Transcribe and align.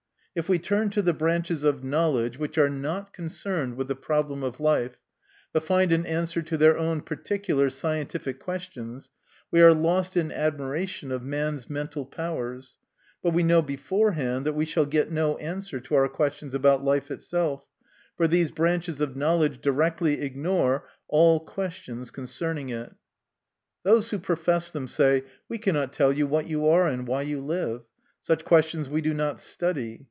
If 0.33 0.47
we 0.47 0.59
turn 0.59 0.91
to 0.91 1.01
the 1.01 1.11
branches 1.11 1.61
of 1.63 1.83
knowledge 1.83 2.37
44 2.37 2.37
MY 2.37 2.37
CONFESS/ON. 2.37 2.41
which 2.41 2.57
are 2.57 2.69
not 2.69 3.11
concerned 3.13 3.75
with 3.75 3.89
the 3.89 3.97
problem 3.97 4.43
of 4.43 4.61
life, 4.61 4.95
but 5.51 5.61
find 5.61 5.91
an 5.91 6.05
answer 6.05 6.41
to 6.41 6.55
their 6.55 6.77
own 6.77 7.01
particular 7.01 7.69
scientific 7.69 8.39
questions, 8.39 9.11
we 9.51 9.59
are 9.61 9.73
lost 9.73 10.15
in 10.15 10.31
admiration 10.31 11.11
of 11.11 11.21
man's 11.21 11.69
mental 11.69 12.05
powers; 12.05 12.77
but 13.21 13.33
we 13.33 13.43
know 13.43 13.61
before 13.61 14.13
hand 14.13 14.45
that 14.45 14.53
we 14.55 14.63
shall 14.63 14.85
get 14.85 15.11
no 15.11 15.35
answer 15.35 15.81
to 15.81 15.95
our 15.95 16.07
questions 16.07 16.53
about 16.53 16.81
life 16.81 17.11
itself, 17.11 17.65
for 18.15 18.25
these 18.25 18.51
branches 18.53 19.01
of 19.01 19.17
knowledge 19.17 19.59
directly 19.59 20.21
ignore 20.21 20.87
all 21.09 21.41
questions 21.41 22.09
concerning 22.09 22.69
it. 22.69 22.95
Those 23.83 24.11
who 24.11 24.17
profess 24.17 24.71
them 24.71 24.87
say," 24.87 25.25
We 25.49 25.57
cannot 25.57 25.91
tell 25.91 26.13
you 26.13 26.25
what 26.25 26.47
you 26.47 26.69
are 26.69 26.87
and 26.87 27.05
why 27.05 27.23
you 27.23 27.41
live; 27.41 27.81
such 28.21 28.45
questions 28.45 28.87
we 28.87 29.01
do 29.01 29.13
not 29.13 29.41
study. 29.41 29.97